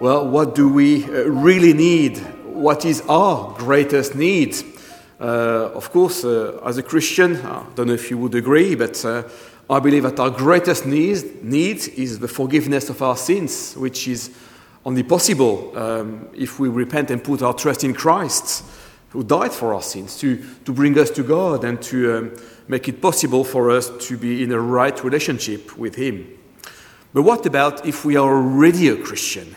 Well, 0.00 0.26
what 0.26 0.54
do 0.54 0.66
we 0.66 1.04
uh, 1.04 1.24
really 1.24 1.74
need? 1.74 2.16
What 2.42 2.86
is 2.86 3.02
our 3.06 3.54
greatest 3.58 4.14
need? 4.14 4.56
Uh, 5.20 5.72
of 5.74 5.92
course, 5.92 6.24
uh, 6.24 6.58
as 6.64 6.78
a 6.78 6.82
Christian, 6.82 7.36
I 7.36 7.66
don't 7.74 7.88
know 7.88 7.92
if 7.92 8.10
you 8.10 8.16
would 8.16 8.34
agree, 8.34 8.74
but 8.74 9.04
uh, 9.04 9.24
I 9.68 9.78
believe 9.78 10.04
that 10.04 10.18
our 10.18 10.30
greatest 10.30 10.86
need, 10.86 11.44
need 11.44 11.86
is 11.98 12.18
the 12.18 12.28
forgiveness 12.28 12.88
of 12.88 13.02
our 13.02 13.14
sins, 13.14 13.74
which 13.74 14.08
is 14.08 14.30
only 14.86 15.02
possible 15.02 15.70
um, 15.76 16.30
if 16.32 16.58
we 16.58 16.70
repent 16.70 17.10
and 17.10 17.22
put 17.22 17.42
our 17.42 17.52
trust 17.52 17.84
in 17.84 17.92
Christ, 17.92 18.64
who 19.10 19.22
died 19.22 19.52
for 19.52 19.74
our 19.74 19.82
sins, 19.82 20.18
to, 20.20 20.42
to 20.64 20.72
bring 20.72 20.98
us 20.98 21.10
to 21.10 21.22
God 21.22 21.62
and 21.62 21.82
to 21.82 22.16
um, 22.16 22.36
make 22.68 22.88
it 22.88 23.02
possible 23.02 23.44
for 23.44 23.70
us 23.70 23.90
to 24.06 24.16
be 24.16 24.42
in 24.42 24.50
a 24.50 24.60
right 24.60 25.04
relationship 25.04 25.76
with 25.76 25.96
Him. 25.96 26.26
But 27.12 27.24
what 27.24 27.44
about 27.44 27.84
if 27.84 28.02
we 28.06 28.16
are 28.16 28.34
already 28.34 28.88
a 28.88 28.96
Christian? 28.96 29.56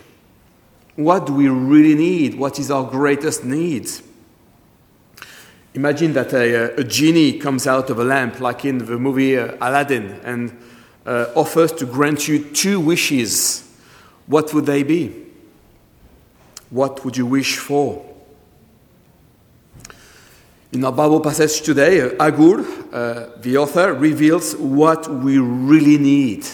What 0.95 1.25
do 1.25 1.33
we 1.33 1.49
really 1.49 1.95
need? 1.95 2.35
What 2.35 2.59
is 2.59 2.69
our 2.69 2.83
greatest 2.83 3.43
need? 3.43 3.89
Imagine 5.73 6.13
that 6.13 6.33
a, 6.33 6.79
a 6.79 6.83
genie 6.83 7.39
comes 7.39 7.65
out 7.65 7.89
of 7.89 7.97
a 7.97 8.03
lamp, 8.03 8.39
like 8.39 8.63
in 8.63 8.77
the 8.77 8.97
movie 8.99 9.37
uh, 9.37 9.55
Aladdin, 9.59 10.19
and 10.23 10.55
uh, 11.05 11.25
offers 11.35 11.71
to 11.73 11.85
grant 11.87 12.27
you 12.27 12.43
two 12.43 12.79
wishes. 12.79 13.67
What 14.27 14.53
would 14.53 14.67
they 14.67 14.83
be? 14.83 15.15
What 16.69 17.03
would 17.03 17.17
you 17.17 17.25
wish 17.25 17.57
for? 17.57 18.05
In 20.71 20.85
our 20.85 20.91
Bible 20.91 21.21
passage 21.21 21.61
today, 21.61 22.01
uh, 22.01 22.23
Agur, 22.23 22.59
uh, 22.93 23.29
the 23.37 23.57
author, 23.57 23.93
reveals 23.93 24.55
what 24.55 25.07
we 25.07 25.39
really 25.39 25.97
need 25.97 26.45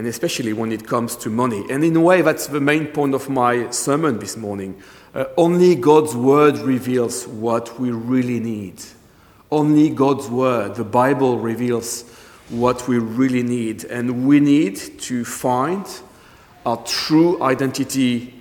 and 0.00 0.06
especially 0.06 0.54
when 0.54 0.72
it 0.72 0.86
comes 0.86 1.14
to 1.14 1.28
money. 1.28 1.62
And 1.68 1.84
in 1.84 1.94
a 1.94 2.00
way, 2.00 2.22
that's 2.22 2.46
the 2.46 2.58
main 2.58 2.86
point 2.86 3.14
of 3.14 3.28
my 3.28 3.68
sermon 3.70 4.18
this 4.18 4.34
morning. 4.34 4.82
Uh, 5.14 5.26
only 5.36 5.74
God's 5.74 6.16
Word 6.16 6.56
reveals 6.56 7.28
what 7.28 7.78
we 7.78 7.90
really 7.90 8.40
need. 8.40 8.82
Only 9.50 9.90
God's 9.90 10.30
Word, 10.30 10.76
the 10.76 10.84
Bible, 10.84 11.38
reveals 11.38 12.08
what 12.48 12.88
we 12.88 12.96
really 12.96 13.42
need. 13.42 13.84
And 13.84 14.26
we 14.26 14.40
need 14.40 14.76
to 15.00 15.22
find 15.22 15.86
our 16.64 16.78
true 16.84 17.42
identity, 17.42 18.32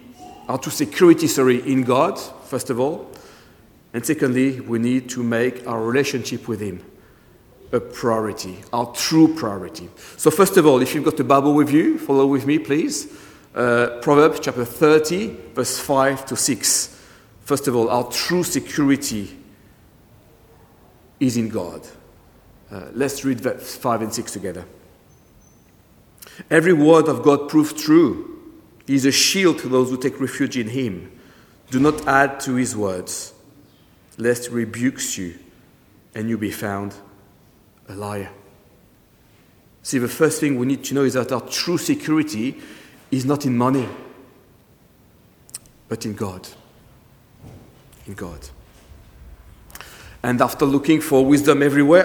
our 0.48 0.60
true 0.60 0.72
security, 0.72 1.28
sorry, 1.28 1.58
in 1.70 1.84
God, 1.84 2.18
first 2.46 2.70
of 2.70 2.80
all. 2.80 3.12
And 3.94 4.06
secondly, 4.06 4.62
we 4.62 4.80
need 4.80 5.10
to 5.10 5.24
make 5.24 5.68
our 5.68 5.84
relationship 5.84 6.48
with 6.48 6.62
Him 6.62 6.86
a 7.72 7.80
priority, 7.80 8.58
our 8.74 8.92
true 8.94 9.34
priority. 9.36 9.90
So, 10.18 10.32
first 10.32 10.58
of 10.58 10.66
all, 10.66 10.82
if 10.82 10.96
you've 10.96 11.04
got 11.04 11.18
the 11.18 11.24
Bible 11.24 11.54
with 11.54 11.72
you, 11.72 12.00
follow 12.00 12.26
with 12.26 12.46
me, 12.46 12.58
please. 12.60 13.14
Uh, 13.54 14.00
Proverbs 14.02 14.40
chapter 14.40 14.66
30, 14.66 15.28
verse 15.54 15.80
5 15.80 16.26
to 16.28 16.36
6. 16.36 17.02
First 17.42 17.68
of 17.68 17.76
all, 17.76 17.90
our 17.90 18.10
true 18.12 18.44
security 18.44 19.38
is 21.20 21.38
in 21.38 21.50
God. 21.50 21.88
Uh, 22.72 22.86
let's 22.94 23.26
read 23.26 23.42
verse 23.42 23.76
5 23.76 24.02
and 24.04 24.14
6 24.14 24.32
together. 24.32 24.66
Every 26.50 26.74
word 26.74 27.08
of 27.08 27.24
God 27.24 27.50
proves 27.50 27.74
true. 27.74 28.54
He 28.88 28.96
is 28.96 29.06
a 29.06 29.12
shield 29.12 29.60
to 29.60 29.68
those 29.68 29.90
who 29.90 29.98
take 29.98 30.20
refuge 30.20 30.58
in 30.58 30.70
Him. 30.70 31.12
Do 31.70 31.80
not 31.80 32.08
add 32.08 32.40
to 32.42 32.56
His 32.56 32.76
words, 32.76 33.34
lest 34.18 34.48
He 34.48 34.54
rebukes 34.54 35.18
you 35.18 35.38
and 36.16 36.30
you 36.30 36.38
be 36.38 36.52
found 36.52 36.96
a 37.90 37.94
liar. 37.94 38.30
See, 39.82 39.98
the 39.98 40.08
first 40.08 40.40
thing 40.40 40.58
we 40.58 40.68
need 40.68 40.84
to 40.86 40.94
know 40.94 41.04
is 41.04 41.14
that 41.14 41.32
our 41.32 41.42
true 41.42 41.78
security 41.78 42.56
is 43.12 43.26
not 43.26 43.46
in 43.46 43.58
money, 43.58 43.88
but 45.88 46.06
in 46.06 46.14
God. 46.14 46.48
In 48.06 48.14
God. 48.14 48.50
And 50.22 50.42
after 50.42 50.66
looking 50.66 51.02
for 51.02 51.26
wisdom 51.26 51.64
everywhere, 51.64 52.04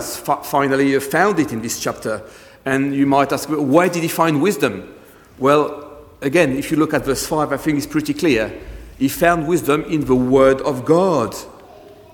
fa- 0.00 0.42
finally 0.42 0.96
uh, 0.96 1.00
found 1.00 1.38
it 1.38 1.52
in 1.52 1.60
this 1.60 1.78
chapter. 1.78 2.22
And 2.64 2.94
you 2.94 3.06
might 3.06 3.32
ask, 3.32 3.48
where 3.48 3.88
did 3.88 4.02
he 4.02 4.08
find 4.08 4.42
wisdom? 4.42 4.94
Well, 5.38 5.98
again, 6.20 6.56
if 6.56 6.70
you 6.70 6.78
look 6.78 6.94
at 6.94 7.04
verse 7.04 7.26
5, 7.26 7.52
I 7.52 7.56
think 7.56 7.78
it's 7.78 7.86
pretty 7.86 8.14
clear. 8.14 8.52
He 8.98 9.08
found 9.08 9.46
wisdom 9.46 9.84
in 9.84 10.04
the 10.04 10.14
Word 10.14 10.60
of 10.62 10.84
God, 10.84 11.34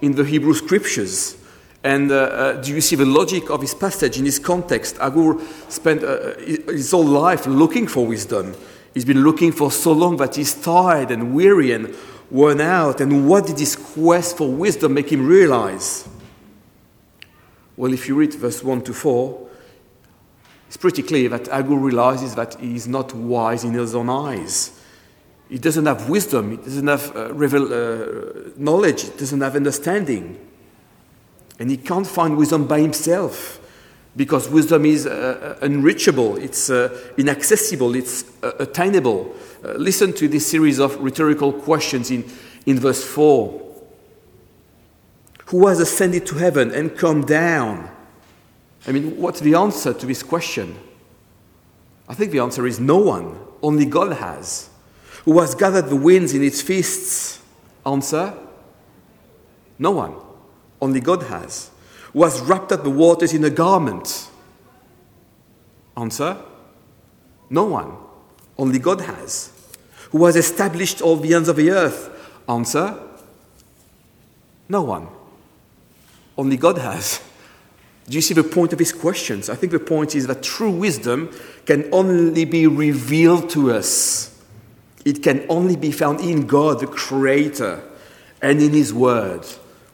in 0.01 0.15
the 0.15 0.25
Hebrew 0.25 0.55
Scriptures. 0.55 1.37
And 1.87 2.11
uh, 2.11 2.17
uh, 2.17 2.53
do 2.55 2.75
you 2.75 2.81
see 2.81 2.97
the 2.97 3.07
logic 3.07 3.49
of 3.49 3.61
his 3.61 3.73
passage 3.73 4.19
in 4.19 4.25
his 4.25 4.41
context? 4.41 4.99
Agur 4.99 5.39
spent 5.69 6.03
uh, 6.03 6.35
his 6.37 6.91
whole 6.91 7.05
life 7.05 7.47
looking 7.47 7.87
for 7.87 8.05
wisdom. 8.05 8.57
He's 8.93 9.05
been 9.05 9.23
looking 9.23 9.53
for 9.53 9.71
so 9.71 9.93
long 9.93 10.17
that 10.17 10.35
he's 10.35 10.53
tired 10.53 11.13
and 11.13 11.33
weary 11.33 11.71
and 11.71 11.95
worn 12.29 12.61
out. 12.61 13.01
And 13.01 13.29
what 13.29 13.47
did 13.47 13.61
his 13.61 13.77
quest 13.77 14.37
for 14.37 14.51
wisdom 14.51 14.95
make 14.95 15.13
him 15.13 15.29
realize? 15.29 16.09
Well, 17.77 17.93
if 17.93 18.09
you 18.09 18.17
read 18.17 18.35
verse 18.35 18.65
1 18.65 18.83
to 18.83 18.93
4, 18.93 19.49
it's 20.67 20.77
pretty 20.77 21.05
clear 21.05 21.29
that 21.29 21.47
Agur 21.47 21.77
realizes 21.77 22.35
that 22.35 22.59
he 22.59 22.75
is 22.75 22.89
not 22.89 23.15
wise 23.15 23.63
in 23.63 23.75
his 23.75 23.95
own 23.95 24.11
eyes. 24.11 24.73
He 25.49 25.59
doesn't 25.59 25.87
have 25.87 26.09
wisdom, 26.09 26.51
he 26.51 26.57
doesn't 26.57 26.89
have 26.89 27.17
uh, 27.17 27.33
revel, 27.33 27.73
uh, 27.73 28.51
knowledge, 28.57 29.03
he 29.03 29.11
doesn't 29.11 29.41
have 29.41 29.55
understanding. 29.55 30.47
And 31.59 31.71
he 31.71 31.77
can't 31.77 32.07
find 32.07 32.37
wisdom 32.37 32.67
by 32.67 32.81
himself 32.81 33.61
because 34.15 34.49
wisdom 34.49 34.87
is 34.87 35.07
uh, 35.07 35.57
uh 35.61 35.65
unreachable, 35.67 36.37
it's 36.37 36.71
uh, 36.71 36.89
inaccessible, 37.19 37.95
it's 37.95 38.25
uh, 38.43 38.53
attainable. 38.59 39.35
Uh, 39.65 39.73
listen 39.73 40.13
to 40.15 40.29
this 40.29 40.47
series 40.47 40.79
of 40.79 40.97
rhetorical 40.99 41.53
questions 41.53 42.11
in, 42.11 42.25
in 42.65 42.79
verse 42.79 43.05
4. 43.05 43.63
Who 45.47 45.67
has 45.69 45.81
ascended 45.81 46.27
to 46.27 46.37
heaven 46.37 46.73
and 46.73 46.97
come 46.97 47.25
down? 47.25 47.91
I 48.87 48.93
mean, 48.93 49.17
what's 49.17 49.41
the 49.41 49.55
answer 49.55 49.93
to 49.93 50.07
this 50.07 50.23
question? 50.23 50.77
I 52.09 52.15
think 52.15 52.33
the 52.33 52.39
answer 52.41 52.67
is 52.67 52.79
no 52.79 52.99
one. 52.99 53.39
Only 53.63 53.85
God 53.85 54.13
has. 54.17 54.71
Who 55.25 55.41
has 55.41 55.55
gathered 55.55 55.89
the 55.89 55.97
winds 55.97 56.35
in 56.35 56.43
its 56.43 56.63
fists? 56.63 57.43
Answer? 57.85 58.35
No 59.79 59.91
one. 59.91 60.15
Only 60.81 61.01
God 61.01 61.25
has. 61.25 61.71
Who 62.13 62.25
has 62.25 62.41
wrapped 62.41 62.73
up 62.73 62.83
the 62.83 62.91
waters 62.91 63.33
in 63.33 63.45
a 63.45 63.51
garment? 63.51 64.29
Answer 65.97 66.39
No 67.51 67.65
one. 67.65 67.97
Only 68.59 68.79
God 68.79 69.01
has. 69.03 69.53
Who 70.11 70.25
has 70.25 70.37
established 70.37 71.03
all 71.03 71.17
the 71.17 71.35
ends 71.35 71.49
of 71.49 71.57
the 71.57 71.71
earth? 71.71 72.11
Answer 72.49 72.99
No 74.69 74.83
one. 74.83 75.09
Only 76.39 76.57
God 76.57 76.79
has. 76.79 77.21
Do 78.09 78.15
you 78.15 78.21
see 78.21 78.35
the 78.35 78.45
point 78.45 78.73
of 78.73 78.79
his 78.79 78.93
questions? 78.93 79.51
I 79.51 79.57
think 79.57 79.73
the 79.73 79.81
point 79.81 80.15
is 80.15 80.27
that 80.29 80.43
true 80.43 80.71
wisdom 80.71 81.31
can 81.65 81.89
only 81.93 82.45
be 82.45 82.67
revealed 82.67 83.51
to 83.51 83.73
us. 83.73 84.33
It 85.05 85.23
can 85.23 85.45
only 85.49 85.77
be 85.77 85.91
found 85.93 86.21
in 86.21 86.47
God, 86.47 86.81
the 86.81 86.87
Creator, 86.87 87.83
and 88.43 88.61
in 88.61 88.73
His 88.73 88.93
Word 88.93 89.47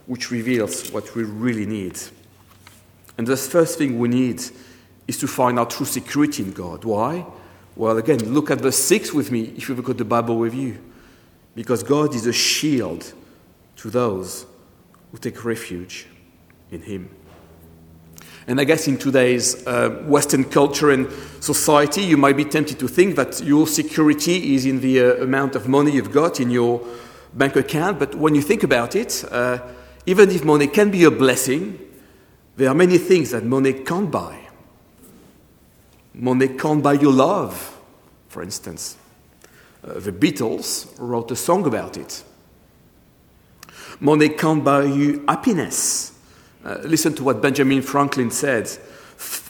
which 0.06 0.30
reveals 0.30 0.90
what 0.90 1.14
we 1.14 1.24
really 1.24 1.66
need. 1.66 1.98
And 3.18 3.26
the 3.26 3.36
first 3.36 3.78
thing 3.78 3.98
we 3.98 4.08
need 4.08 4.42
is 5.06 5.18
to 5.18 5.26
find 5.26 5.58
our 5.58 5.66
true 5.66 5.86
security 5.86 6.42
in 6.42 6.52
God. 6.52 6.84
Why? 6.84 7.26
Well, 7.76 7.96
again, 7.98 8.18
look 8.32 8.50
at 8.50 8.60
verse 8.60 8.78
6 8.78 9.12
with 9.12 9.30
me 9.30 9.52
if 9.56 9.68
you've 9.68 9.82
got 9.84 9.98
the 9.98 10.04
Bible 10.04 10.38
with 10.38 10.54
you. 10.54 10.78
Because 11.54 11.82
God 11.82 12.14
is 12.14 12.26
a 12.26 12.32
shield 12.32 13.12
to 13.76 13.90
those 13.90 14.46
who 15.10 15.18
take 15.18 15.44
refuge 15.44 16.06
in 16.70 16.82
Him. 16.82 17.10
And 18.46 18.60
I 18.60 18.64
guess 18.64 18.88
in 18.88 18.98
today's 18.98 19.64
uh, 19.66 19.90
Western 20.06 20.44
culture 20.44 20.90
and 20.90 21.08
society, 21.40 22.02
you 22.02 22.16
might 22.16 22.36
be 22.36 22.44
tempted 22.44 22.78
to 22.80 22.88
think 22.88 23.16
that 23.16 23.40
your 23.42 23.66
security 23.66 24.54
is 24.54 24.66
in 24.66 24.80
the 24.80 25.00
uh, 25.00 25.22
amount 25.22 25.54
of 25.54 25.68
money 25.68 25.92
you've 25.92 26.12
got 26.12 26.40
in 26.40 26.50
your 26.50 26.84
bank 27.34 27.54
account. 27.56 27.98
But 27.98 28.14
when 28.16 28.34
you 28.34 28.42
think 28.42 28.64
about 28.64 28.96
it, 28.96 29.24
uh, 29.30 29.58
even 30.06 30.30
if 30.30 30.44
money 30.44 30.66
can 30.66 30.90
be 30.90 31.04
a 31.04 31.10
blessing, 31.10 31.78
there 32.56 32.68
are 32.68 32.74
many 32.74 32.98
things 32.98 33.30
that 33.30 33.44
money 33.44 33.72
can't 33.72 34.10
buy. 34.10 34.38
Money 36.14 36.48
can't 36.48 36.82
buy 36.82 36.94
your 36.94 37.12
love, 37.12 37.78
for 38.28 38.42
instance. 38.42 38.96
Uh, 39.82 39.98
the 39.98 40.12
Beatles 40.12 40.92
wrote 40.98 41.30
a 41.30 41.36
song 41.36 41.66
about 41.66 41.96
it. 41.96 42.22
Money 44.00 44.28
can't 44.28 44.62
buy 44.62 44.84
you 44.84 45.24
happiness. 45.26 46.12
Uh, 46.64 46.78
listen 46.84 47.14
to 47.14 47.24
what 47.24 47.40
Benjamin 47.40 47.82
Franklin 47.82 48.30
said 48.30 48.70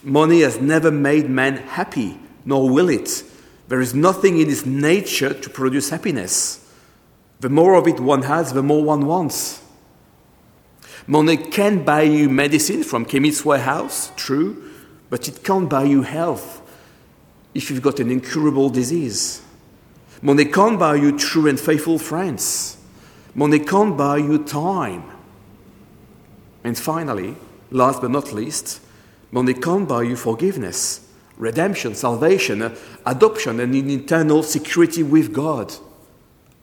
Money 0.03 0.41
has 0.41 0.61
never 0.61 0.91
made 0.91 1.29
man 1.29 1.57
happy, 1.57 2.19
nor 2.45 2.69
will 2.69 2.89
it. 2.89 3.25
There 3.69 3.81
is 3.81 3.95
nothing 3.95 4.39
in 4.39 4.51
its 4.51 4.67
nature 4.67 5.33
to 5.33 5.51
produce 5.51 5.91
happiness. 5.91 6.59
The 7.41 7.49
more 7.49 7.75
of 7.75 7.89
it 7.89 8.01
one 8.01 8.23
has, 8.23 8.53
the 8.53 8.63
more 8.63 8.85
one 8.85 9.07
wants. 9.07 9.63
Money 11.07 11.37
can 11.37 11.85
buy 11.85 12.03
you 12.03 12.29
medicine 12.29 12.83
from 12.85 13.05
Chemist's 13.05 13.45
Warehouse, 13.45 14.13
true, 14.17 14.71
but 15.11 15.29
it 15.29 15.43
can't 15.43 15.69
buy 15.69 15.85
you 15.85 16.03
health. 16.03 16.63
if 17.55 17.71
you've 17.71 17.83
got 17.83 18.01
an 18.01 18.11
incurable 18.11 18.71
disease. 18.71 19.43
Money 20.23 20.45
can't 20.45 20.79
buy 20.79 20.95
you 20.95 21.19
true 21.19 21.49
and 21.49 21.59
faithful 21.59 21.99
friends. 21.99 22.77
Money 23.35 23.59
can't 23.59 23.97
buy 23.97 24.19
you 24.19 24.43
time. 24.45 25.05
And 26.65 26.79
finally, 26.79 27.37
last 27.71 28.01
but 28.01 28.11
not 28.11 28.33
least, 28.33 28.81
money 29.31 29.55
can't 29.55 29.89
buy 29.89 30.03
you 30.03 30.17
forgiveness, 30.17 31.07
redemption, 31.37 31.95
salvation, 31.95 32.75
adoption, 33.05 33.59
and 33.59 33.75
an 33.75 33.91
eternal 33.91 34.43
security 34.43 35.03
with 35.03 35.33
God. 35.33 35.75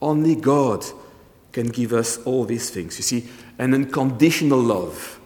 Only 0.01 0.35
God 0.35 0.85
can 1.51 1.67
give 1.67 1.91
us 1.91 2.17
all 2.23 2.45
these 2.45 2.69
things. 2.69 2.97
You 2.97 3.03
see, 3.03 3.29
an 3.59 3.73
unconditional 3.73 4.59
love 4.59 5.19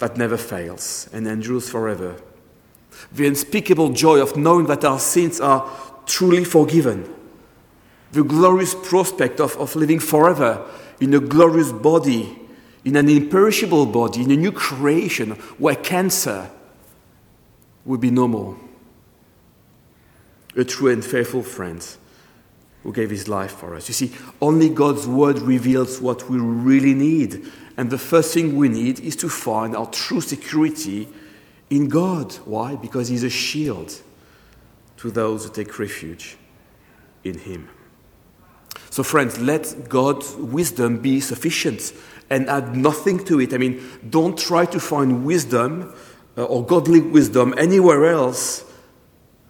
that 0.00 0.16
never 0.16 0.36
fails 0.36 1.08
and 1.12 1.26
endures 1.26 1.70
forever. 1.70 2.16
The 3.12 3.28
unspeakable 3.28 3.90
joy 3.90 4.20
of 4.20 4.36
knowing 4.36 4.66
that 4.66 4.84
our 4.84 4.98
sins 4.98 5.40
are 5.40 5.70
truly 6.04 6.44
forgiven. 6.44 7.08
The 8.12 8.24
glorious 8.24 8.74
prospect 8.74 9.40
of, 9.40 9.56
of 9.56 9.76
living 9.76 10.00
forever 10.00 10.68
in 11.00 11.14
a 11.14 11.20
glorious 11.20 11.70
body, 11.70 12.36
in 12.84 12.96
an 12.96 13.08
imperishable 13.08 13.86
body, 13.86 14.22
in 14.22 14.32
a 14.32 14.36
new 14.36 14.52
creation 14.52 15.30
where 15.58 15.76
cancer 15.76 16.50
will 17.84 17.98
be 17.98 18.10
no 18.10 18.26
more. 18.26 18.56
A 20.56 20.64
true 20.64 20.92
and 20.92 21.04
faithful 21.04 21.44
friend 21.44 21.86
who 22.82 22.92
gave 22.92 23.10
his 23.10 23.28
life 23.28 23.52
for 23.52 23.74
us. 23.74 23.88
You 23.88 23.94
see, 23.94 24.12
only 24.40 24.68
God's 24.68 25.06
word 25.06 25.38
reveals 25.38 26.00
what 26.00 26.28
we 26.30 26.38
really 26.38 26.94
need. 26.94 27.44
And 27.76 27.90
the 27.90 27.98
first 27.98 28.32
thing 28.32 28.56
we 28.56 28.68
need 28.68 29.00
is 29.00 29.16
to 29.16 29.28
find 29.28 29.76
our 29.76 29.86
true 29.86 30.20
security 30.20 31.08
in 31.68 31.88
God. 31.88 32.34
Why? 32.44 32.76
Because 32.76 33.08
he's 33.08 33.24
a 33.24 33.30
shield 33.30 34.00
to 34.98 35.10
those 35.10 35.44
who 35.44 35.52
take 35.52 35.78
refuge 35.78 36.36
in 37.22 37.38
him. 37.38 37.68
So, 38.90 39.02
friends, 39.02 39.38
let 39.38 39.88
God's 39.88 40.34
wisdom 40.34 40.98
be 40.98 41.20
sufficient 41.20 41.92
and 42.28 42.48
add 42.48 42.76
nothing 42.76 43.24
to 43.26 43.40
it. 43.40 43.52
I 43.52 43.58
mean, 43.58 43.82
don't 44.08 44.38
try 44.38 44.64
to 44.66 44.80
find 44.80 45.24
wisdom 45.24 45.94
uh, 46.36 46.44
or 46.44 46.64
godly 46.64 47.00
wisdom 47.00 47.54
anywhere 47.56 48.06
else 48.06 48.64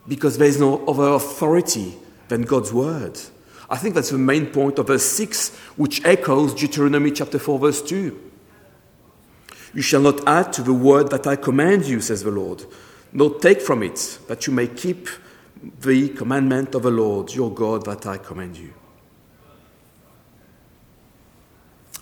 because 0.09 0.39
there 0.39 0.49
is 0.49 0.59
no 0.59 0.85
other 0.87 1.09
authority 1.09 1.95
than 2.31 2.43
God's 2.43 2.73
word. 2.73 3.21
I 3.69 3.77
think 3.77 3.95
that's 3.95 4.11
the 4.11 4.19
main 4.19 4.47
point 4.47 4.79
of 4.79 4.87
verse 4.87 5.05
6, 5.05 5.55
which 5.77 6.03
echoes 6.05 6.55
Deuteronomy 6.55 7.11
chapter 7.11 7.39
4, 7.39 7.59
verse 7.59 7.83
2. 7.83 8.31
You 9.75 9.83
shall 9.83 10.01
not 10.01 10.27
add 10.27 10.53
to 10.55 10.63
the 10.63 10.73
word 10.73 11.11
that 11.11 11.27
I 11.27 11.37
command 11.37 11.85
you, 11.85 12.01
says 12.01 12.23
the 12.23 12.31
Lord, 12.31 12.65
nor 13.13 13.39
take 13.39 13.61
from 13.61 13.83
it, 13.83 14.19
that 14.29 14.47
you 14.47 14.53
may 14.53 14.67
keep 14.67 15.09
the 15.81 16.09
commandment 16.09 16.75
of 16.75 16.83
the 16.85 16.91
Lord 16.91 17.35
your 17.35 17.53
God 17.53 17.85
that 17.85 18.07
I 18.07 18.17
command 18.17 18.57
you. 18.57 18.73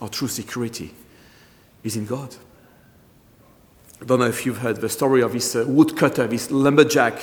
Our 0.00 0.08
true 0.08 0.28
security 0.28 0.94
is 1.82 1.96
in 1.96 2.06
God. 2.06 2.36
I 4.00 4.04
don't 4.04 4.20
know 4.20 4.26
if 4.26 4.46
you've 4.46 4.58
heard 4.58 4.76
the 4.76 4.88
story 4.88 5.22
of 5.22 5.32
this 5.32 5.56
uh, 5.56 5.64
woodcutter, 5.66 6.28
this 6.28 6.50
lumberjack 6.50 7.19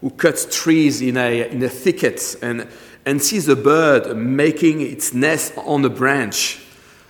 who 0.00 0.10
cuts 0.10 0.46
trees 0.54 1.00
in 1.00 1.16
a, 1.16 1.48
in 1.48 1.62
a 1.62 1.68
thicket 1.68 2.36
and, 2.42 2.68
and 3.04 3.22
sees 3.22 3.48
a 3.48 3.56
bird 3.56 4.16
making 4.16 4.80
its 4.80 5.14
nest 5.14 5.52
on 5.56 5.84
a 5.84 5.88
branch. 5.88 6.60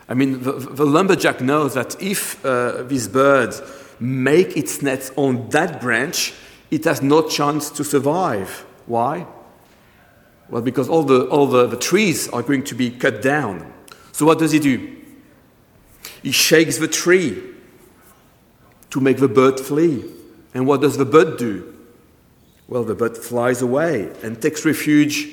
I 0.08 0.14
mean, 0.14 0.42
the, 0.42 0.52
the 0.52 0.86
lumberjack 0.86 1.40
knows 1.40 1.74
that 1.74 2.00
if 2.00 2.44
uh, 2.44 2.82
this 2.84 3.08
bird 3.08 3.54
make 3.98 4.56
its 4.56 4.82
nest 4.82 5.12
on 5.16 5.48
that 5.50 5.80
branch, 5.80 6.32
it 6.70 6.84
has 6.84 7.02
no 7.02 7.28
chance 7.28 7.70
to 7.70 7.84
survive. 7.84 8.64
Why? 8.86 9.26
Well, 10.48 10.62
because 10.62 10.88
all 10.88 11.02
the, 11.02 11.26
all 11.26 11.46
the, 11.46 11.66
the 11.66 11.76
trees 11.76 12.28
are 12.28 12.42
going 12.42 12.62
to 12.64 12.74
be 12.74 12.90
cut 12.90 13.20
down. 13.20 13.72
So 14.12 14.24
what 14.24 14.38
does 14.38 14.52
he 14.52 14.60
do? 14.60 14.96
He 16.22 16.30
shakes 16.30 16.78
the 16.78 16.88
tree 16.88 17.42
to 18.90 19.00
make 19.00 19.18
the 19.18 19.28
bird 19.28 19.58
flee. 19.58 20.04
And 20.54 20.66
what 20.66 20.80
does 20.80 20.96
the 20.96 21.04
bird 21.04 21.36
do? 21.36 21.75
Well, 22.68 22.84
the 22.84 22.94
bird 22.94 23.16
flies 23.16 23.62
away 23.62 24.12
and 24.22 24.40
takes 24.40 24.64
refuge 24.64 25.28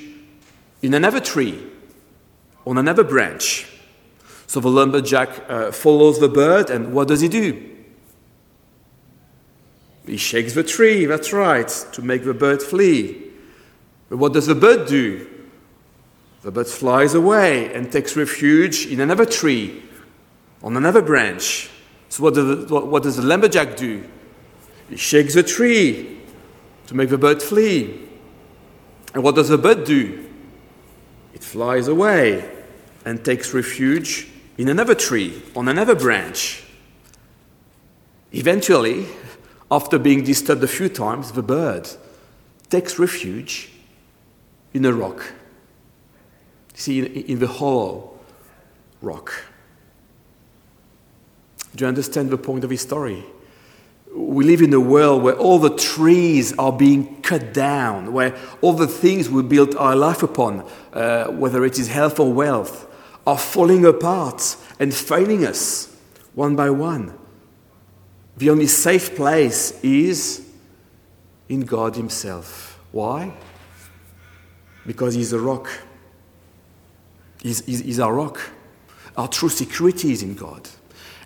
in 0.82 0.94
another 0.94 1.20
tree, 1.20 1.66
on 2.66 2.78
another 2.78 3.02
branch. 3.02 3.66
So 4.46 4.60
the 4.60 4.68
lumberjack 4.68 5.30
uh, 5.48 5.72
follows 5.72 6.20
the 6.20 6.28
bird, 6.28 6.70
and 6.70 6.92
what 6.92 7.08
does 7.08 7.20
he 7.20 7.28
do? 7.28 7.70
He 10.06 10.16
shakes 10.16 10.52
the 10.52 10.62
tree, 10.62 11.06
that's 11.06 11.32
right, 11.32 11.68
to 11.92 12.02
make 12.02 12.24
the 12.24 12.34
bird 12.34 12.62
flee. 12.62 13.30
But 14.08 14.18
what 14.18 14.32
does 14.32 14.46
the 14.46 14.54
bird 14.54 14.86
do? 14.86 15.28
The 16.42 16.52
bird 16.52 16.68
flies 16.68 17.14
away 17.14 17.72
and 17.74 17.90
takes 17.90 18.16
refuge 18.16 18.86
in 18.86 19.00
another 19.00 19.24
tree, 19.24 19.82
on 20.62 20.76
another 20.76 21.00
branch. 21.02 21.70
So 22.10 22.22
what 22.22 22.34
does 22.34 22.68
the, 22.68 22.80
what 22.80 23.02
does 23.02 23.16
the 23.16 23.22
lumberjack 23.22 23.76
do? 23.76 24.04
He 24.90 24.96
shakes 24.96 25.34
the 25.34 25.42
tree 25.42 26.13
to 26.86 26.94
make 26.94 27.08
the 27.08 27.18
bird 27.18 27.42
flee. 27.42 28.08
And 29.14 29.22
what 29.22 29.34
does 29.34 29.48
the 29.48 29.58
bird 29.58 29.84
do? 29.84 30.30
It 31.34 31.42
flies 31.42 31.88
away 31.88 32.50
and 33.04 33.24
takes 33.24 33.54
refuge 33.54 34.28
in 34.58 34.68
another 34.68 34.94
tree, 34.94 35.42
on 35.54 35.68
another 35.68 35.94
branch. 35.94 36.64
Eventually, 38.32 39.06
after 39.70 39.98
being 39.98 40.24
disturbed 40.24 40.62
a 40.62 40.68
few 40.68 40.88
times, 40.88 41.32
the 41.32 41.42
bird 41.42 41.88
takes 42.70 42.98
refuge 42.98 43.70
in 44.72 44.84
a 44.84 44.92
rock. 44.92 45.32
See, 46.74 46.98
in, 46.98 47.06
in 47.06 47.38
the 47.38 47.46
hollow 47.46 48.18
rock. 49.00 49.32
Do 51.74 51.84
you 51.84 51.88
understand 51.88 52.30
the 52.30 52.38
point 52.38 52.64
of 52.64 52.70
his 52.70 52.80
story? 52.80 53.24
We 54.14 54.44
live 54.44 54.62
in 54.62 54.72
a 54.72 54.80
world 54.80 55.22
where 55.24 55.34
all 55.34 55.58
the 55.58 55.74
trees 55.74 56.56
are 56.56 56.72
being 56.72 57.20
cut 57.22 57.52
down, 57.52 58.12
where 58.12 58.36
all 58.60 58.72
the 58.72 58.86
things 58.86 59.28
we 59.28 59.42
built 59.42 59.74
our 59.74 59.96
life 59.96 60.22
upon, 60.22 60.68
uh, 60.92 61.26
whether 61.26 61.64
it 61.64 61.78
is 61.78 61.88
health 61.88 62.20
or 62.20 62.32
wealth, 62.32 62.86
are 63.26 63.38
falling 63.38 63.84
apart 63.84 64.56
and 64.78 64.94
failing 64.94 65.44
us 65.44 65.96
one 66.34 66.54
by 66.54 66.70
one. 66.70 67.18
The 68.36 68.50
only 68.50 68.66
safe 68.66 69.16
place 69.16 69.82
is 69.82 70.46
in 71.48 71.60
God 71.62 71.96
Himself. 71.96 72.80
Why? 72.92 73.32
Because 74.86 75.14
He's 75.14 75.32
a 75.32 75.40
rock. 75.40 75.68
He's, 77.42 77.64
he's, 77.64 77.80
he's 77.80 78.00
our 78.00 78.14
rock. 78.14 78.40
Our 79.16 79.28
true 79.28 79.48
security 79.48 80.12
is 80.12 80.22
in 80.22 80.34
God. 80.34 80.68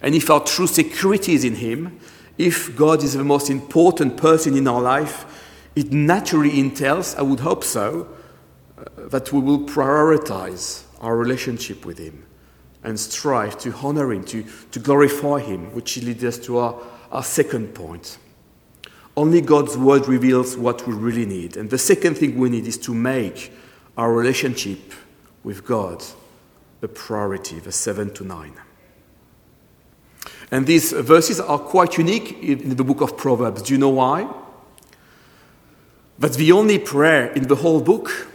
And 0.02 0.14
if 0.14 0.30
our 0.30 0.42
true 0.44 0.66
security 0.66 1.34
is 1.34 1.44
in 1.44 1.56
Him, 1.56 2.00
if 2.38 2.76
God 2.76 3.02
is 3.02 3.14
the 3.14 3.24
most 3.24 3.50
important 3.50 4.16
person 4.16 4.56
in 4.56 4.68
our 4.68 4.80
life, 4.80 5.26
it 5.74 5.92
naturally 5.92 6.58
entails, 6.58 7.14
I 7.16 7.22
would 7.22 7.40
hope 7.40 7.64
so, 7.64 8.08
uh, 8.78 9.08
that 9.08 9.32
we 9.32 9.40
will 9.40 9.60
prioritize 9.60 10.84
our 11.00 11.16
relationship 11.16 11.84
with 11.84 11.98
Him 11.98 12.24
and 12.84 12.98
strive 12.98 13.58
to 13.58 13.72
honor 13.74 14.12
Him, 14.12 14.24
to, 14.24 14.44
to 14.70 14.78
glorify 14.78 15.40
Him, 15.40 15.74
which 15.74 15.96
leads 15.98 16.22
us 16.22 16.38
to 16.38 16.58
our, 16.58 16.80
our 17.10 17.24
second 17.24 17.74
point. 17.74 18.18
Only 19.16 19.40
God's 19.40 19.76
Word 19.76 20.06
reveals 20.06 20.56
what 20.56 20.86
we 20.86 20.94
really 20.94 21.26
need. 21.26 21.56
And 21.56 21.70
the 21.70 21.78
second 21.78 22.16
thing 22.18 22.38
we 22.38 22.50
need 22.50 22.68
is 22.68 22.78
to 22.78 22.94
make 22.94 23.52
our 23.96 24.12
relationship 24.12 24.78
with 25.42 25.66
God 25.66 26.04
a 26.82 26.88
priority, 26.88 27.58
verse 27.58 27.74
7 27.74 28.14
to 28.14 28.24
9. 28.24 28.52
And 30.50 30.66
these 30.66 30.92
verses 30.92 31.40
are 31.40 31.58
quite 31.58 31.98
unique 31.98 32.42
in 32.42 32.76
the 32.76 32.84
book 32.84 33.00
of 33.00 33.16
Proverbs. 33.16 33.62
Do 33.62 33.74
you 33.74 33.78
know 33.78 33.90
why? 33.90 34.28
That's 36.18 36.36
the 36.36 36.52
only 36.52 36.78
prayer 36.78 37.32
in 37.32 37.48
the 37.48 37.56
whole 37.56 37.80
book 37.80 38.28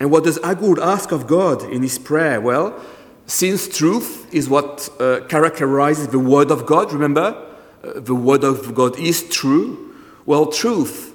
and 0.00 0.10
what 0.10 0.24
does 0.24 0.38
Agur 0.38 0.82
ask 0.82 1.12
of 1.12 1.26
God 1.26 1.62
in 1.62 1.82
his 1.82 1.98
prayer? 1.98 2.40
Well, 2.40 2.80
since 3.26 3.68
truth 3.68 4.34
is 4.34 4.48
what 4.48 4.88
uh, 4.98 5.20
characterizes 5.28 6.08
the 6.08 6.18
Word 6.18 6.50
of 6.50 6.64
God, 6.64 6.90
remember, 6.90 7.46
uh, 7.84 8.00
the 8.00 8.14
Word 8.14 8.42
of 8.42 8.74
God 8.74 8.98
is 8.98 9.22
true. 9.28 9.94
Well, 10.24 10.46
truth 10.46 11.14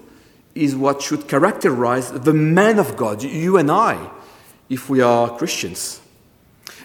is 0.54 0.76
what 0.76 1.02
should 1.02 1.28
characterize 1.28 2.12
the 2.12 2.34
man 2.34 2.78
of 2.78 2.96
God, 2.96 3.24
you 3.24 3.58
and 3.58 3.72
I, 3.72 4.12
if 4.70 4.88
we 4.88 5.02
are 5.02 5.36
Christians. 5.36 6.00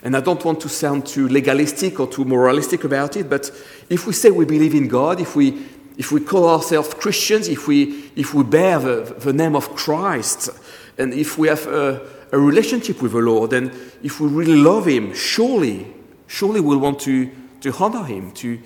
And 0.02 0.16
I 0.16 0.20
don't 0.20 0.44
want 0.44 0.60
to 0.62 0.68
sound 0.68 1.06
too 1.06 1.28
legalistic 1.28 2.00
or 2.00 2.06
too 2.06 2.24
moralistic 2.24 2.84
about 2.84 3.16
it, 3.16 3.28
but 3.28 3.50
if 3.90 4.06
we 4.06 4.12
say 4.12 4.30
we 4.30 4.46
believe 4.46 4.74
in 4.74 4.88
God, 4.88 5.20
if 5.20 5.36
we, 5.36 5.62
if 5.98 6.10
we 6.10 6.20
call 6.20 6.48
ourselves 6.48 6.94
Christians, 6.94 7.48
if 7.48 7.66
we, 7.68 8.10
if 8.16 8.32
we 8.32 8.42
bear 8.42 8.78
the, 8.78 9.14
the 9.18 9.32
name 9.32 9.54
of 9.54 9.74
Christ, 9.74 10.48
and 10.96 11.12
if 11.12 11.36
we 11.36 11.48
have 11.48 11.66
a, 11.66 12.00
a 12.32 12.38
relationship 12.38 13.02
with 13.02 13.12
the 13.12 13.18
Lord, 13.18 13.52
and 13.52 13.72
if 14.02 14.20
we 14.20 14.28
really 14.28 14.56
love 14.56 14.86
Him, 14.86 15.14
surely, 15.14 15.86
surely 16.26 16.60
we'll 16.60 16.78
want 16.78 17.00
to, 17.00 17.30
to 17.60 17.72
honor 17.74 18.04
Him, 18.04 18.32
to, 18.32 18.58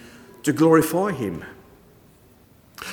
to 0.45 0.53
glorify 0.53 1.11
Him. 1.11 1.45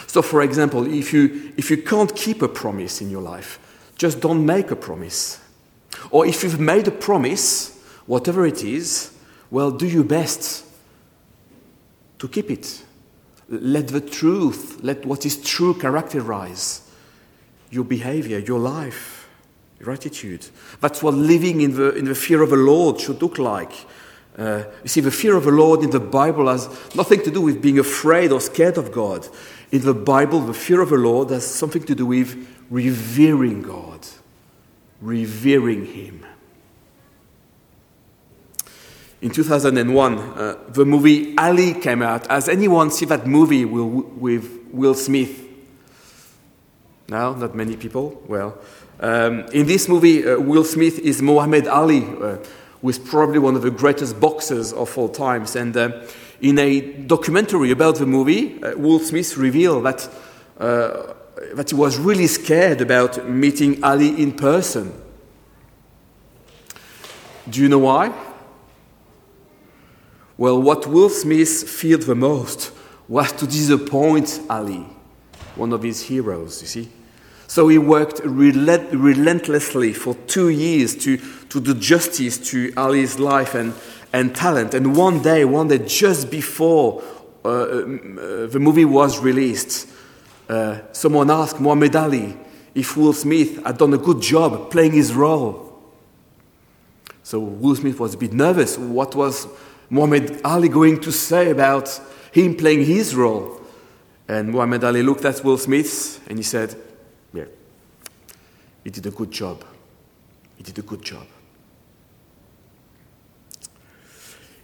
So, 0.07 0.21
for 0.21 0.41
example, 0.41 0.91
if 0.91 1.13
you, 1.13 1.53
if 1.57 1.69
you 1.69 1.77
can't 1.77 2.15
keep 2.15 2.41
a 2.41 2.47
promise 2.47 3.01
in 3.01 3.09
your 3.09 3.21
life, 3.21 3.59
just 3.97 4.19
don't 4.19 4.45
make 4.45 4.71
a 4.71 4.75
promise. 4.75 5.39
Or 6.09 6.25
if 6.25 6.43
you've 6.43 6.59
made 6.59 6.87
a 6.87 6.91
promise, 6.91 7.80
whatever 8.11 8.45
it 8.45 8.61
is, 8.61 9.13
well, 9.49 9.71
do 9.71 9.87
your 9.87 10.03
best 10.03 10.65
to 12.19 12.27
keep 12.27 12.51
it. 12.51 12.83
Let 13.47 13.87
the 13.87 14.01
truth, 14.01 14.79
let 14.83 15.05
what 15.05 15.25
is 15.25 15.41
true 15.41 15.73
characterize 15.73 16.81
your 17.69 17.85
behavior, 17.85 18.39
your 18.39 18.59
life, 18.59 19.29
your 19.79 19.91
attitude. 19.91 20.45
That's 20.81 21.01
what 21.01 21.13
living 21.13 21.61
in 21.61 21.77
the, 21.77 21.95
in 21.95 22.03
the 22.03 22.13
fear 22.13 22.41
of 22.41 22.49
the 22.49 22.57
Lord 22.57 22.99
should 22.99 23.21
look 23.21 23.39
like. 23.39 23.71
Uh, 24.37 24.63
you 24.83 24.89
see, 24.89 24.99
the 24.99 25.09
fear 25.09 25.37
of 25.37 25.45
the 25.45 25.51
Lord 25.51 25.81
in 25.81 25.91
the 25.91 26.01
Bible 26.01 26.49
has 26.49 26.67
nothing 26.93 27.23
to 27.23 27.31
do 27.31 27.39
with 27.39 27.61
being 27.61 27.79
afraid 27.79 28.33
or 28.33 28.41
scared 28.41 28.77
of 28.77 28.91
God. 28.91 29.25
In 29.71 29.83
the 29.83 29.93
Bible, 29.93 30.41
the 30.41 30.53
fear 30.53 30.81
of 30.81 30.89
the 30.89 30.97
Lord 30.97 31.29
has 31.29 31.47
something 31.47 31.83
to 31.83 31.95
do 31.95 32.07
with 32.07 32.35
revering 32.69 33.61
God, 33.61 34.05
revering 34.99 35.85
Him. 35.85 36.25
In 39.21 39.29
2001, 39.29 40.17
uh, 40.17 40.57
the 40.69 40.83
movie 40.83 41.37
Ali 41.37 41.75
came 41.75 42.01
out. 42.01 42.25
Has 42.25 42.49
anyone 42.49 42.89
seen 42.89 43.09
that 43.09 43.27
movie 43.27 43.65
with 43.65 44.49
Will 44.71 44.95
Smith? 44.95 45.47
No, 47.07 47.35
not 47.35 47.53
many 47.53 47.77
people. 47.77 48.19
Well, 48.27 48.57
um, 48.99 49.41
in 49.53 49.67
this 49.67 49.87
movie, 49.87 50.27
uh, 50.27 50.39
Will 50.39 50.63
Smith 50.63 50.97
is 50.97 51.21
Muhammad 51.21 51.67
Ali, 51.67 52.03
uh, 52.03 52.37
who 52.81 52.89
is 52.89 52.97
probably 52.97 53.37
one 53.37 53.55
of 53.55 53.61
the 53.61 53.69
greatest 53.69 54.19
boxers 54.19 54.73
of 54.73 54.97
all 54.97 55.09
times. 55.09 55.55
And 55.55 55.77
uh, 55.77 56.01
in 56.41 56.57
a 56.57 56.81
documentary 56.81 57.69
about 57.69 57.97
the 57.97 58.07
movie, 58.07 58.63
uh, 58.63 58.75
Will 58.75 58.99
Smith 58.99 59.37
revealed 59.37 59.85
that, 59.85 60.09
uh, 60.59 61.13
that 61.53 61.69
he 61.69 61.75
was 61.75 61.99
really 61.99 62.27
scared 62.27 62.81
about 62.81 63.29
meeting 63.29 63.83
Ali 63.83 64.19
in 64.19 64.31
person. 64.31 64.99
Do 67.47 67.61
you 67.61 67.69
know 67.69 67.79
why? 67.79 68.11
Well, 70.41 70.59
what 70.59 70.87
Will 70.87 71.09
Smith 71.09 71.69
feared 71.69 72.01
the 72.01 72.15
most 72.15 72.71
was 73.07 73.31
to 73.33 73.45
disappoint 73.45 74.39
Ali, 74.49 74.87
one 75.55 75.71
of 75.71 75.83
his 75.83 76.01
heroes, 76.01 76.63
you 76.63 76.67
see. 76.67 76.89
So 77.45 77.67
he 77.67 77.77
worked 77.77 78.21
relent- 78.25 78.91
relentlessly 78.91 79.93
for 79.93 80.15
two 80.25 80.49
years 80.49 80.95
to, 81.03 81.17
to 81.49 81.61
do 81.61 81.75
justice 81.75 82.39
to 82.49 82.73
Ali's 82.75 83.19
life 83.19 83.53
and, 83.53 83.75
and 84.13 84.35
talent. 84.35 84.73
And 84.73 84.95
one 84.95 85.21
day, 85.21 85.45
one 85.45 85.67
day 85.67 85.77
just 85.77 86.31
before 86.31 87.03
uh, 87.45 87.49
uh, 87.49 88.47
the 88.47 88.57
movie 88.59 88.85
was 88.85 89.19
released, 89.19 89.87
uh, 90.49 90.79
someone 90.91 91.29
asked 91.29 91.59
Muhammad 91.59 91.95
Ali 91.95 92.35
if 92.73 92.97
Will 92.97 93.13
Smith 93.13 93.63
had 93.63 93.77
done 93.77 93.93
a 93.93 93.99
good 93.99 94.23
job 94.23 94.71
playing 94.71 94.93
his 94.93 95.13
role. 95.13 95.67
So 97.21 97.39
Will 97.39 97.75
Smith 97.75 97.99
was 97.99 98.15
a 98.15 98.17
bit 98.17 98.33
nervous. 98.33 98.79
What 98.79 99.13
was 99.13 99.47
Muhammad 99.91 100.39
Ali 100.45 100.69
going 100.69 101.01
to 101.01 101.11
say 101.11 101.51
about 101.51 101.99
him 102.31 102.55
playing 102.55 102.85
his 102.85 103.13
role? 103.13 103.59
And 104.25 104.49
Muhammad 104.49 104.85
Ali 104.85 105.03
looked 105.03 105.25
at 105.25 105.43
Will 105.43 105.57
Smith 105.57 106.23
and 106.29 106.39
he 106.39 106.43
said, 106.43 106.75
Yeah, 107.33 107.45
he 108.85 108.89
did 108.89 109.05
a 109.05 109.11
good 109.11 109.29
job. 109.29 109.65
He 110.55 110.63
did 110.63 110.79
a 110.79 110.81
good 110.81 111.01
job. 111.01 111.27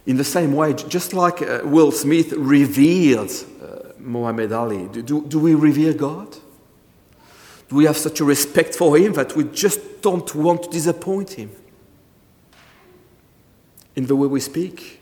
In 0.06 0.16
the 0.16 0.24
same 0.24 0.54
way, 0.54 0.72
just 0.72 1.12
like 1.12 1.42
uh, 1.42 1.60
Will 1.64 1.92
Smith 1.92 2.32
revered 2.32 3.30
uh, 3.62 3.92
Muhammad 3.98 4.50
Ali, 4.52 4.88
do, 4.88 5.26
do 5.26 5.38
we 5.38 5.54
revere 5.54 5.92
God? 5.92 6.34
Do 7.68 7.76
we 7.76 7.84
have 7.84 7.98
such 7.98 8.20
a 8.20 8.24
respect 8.24 8.74
for 8.74 8.96
him 8.96 9.12
that 9.12 9.36
we 9.36 9.44
just 9.44 10.00
don't 10.00 10.34
want 10.34 10.62
to 10.62 10.70
disappoint 10.70 11.32
him? 11.32 11.50
In 13.94 14.06
the 14.06 14.16
way 14.16 14.26
we 14.26 14.40
speak, 14.40 14.97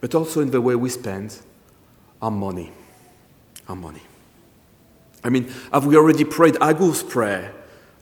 but 0.00 0.14
also 0.14 0.40
in 0.40 0.50
the 0.50 0.60
way 0.60 0.74
we 0.74 0.88
spend 0.88 1.38
our 2.20 2.30
money. 2.30 2.70
Our 3.68 3.76
money. 3.76 4.02
I 5.24 5.28
mean, 5.28 5.52
have 5.72 5.86
we 5.86 5.96
already 5.96 6.24
prayed 6.24 6.56
Agur's 6.60 7.02
prayer, 7.02 7.52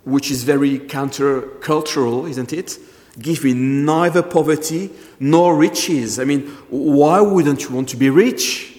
which 0.04 0.30
is 0.30 0.44
very 0.44 0.78
countercultural, 0.78 2.28
isn't 2.28 2.52
it? 2.52 2.78
Give 3.18 3.42
me 3.44 3.54
neither 3.54 4.22
poverty 4.22 4.90
nor 5.20 5.56
riches. 5.56 6.18
I 6.18 6.24
mean, 6.24 6.48
why 6.68 7.20
wouldn't 7.20 7.62
you 7.62 7.74
want 7.74 7.88
to 7.90 7.96
be 7.96 8.10
rich? 8.10 8.72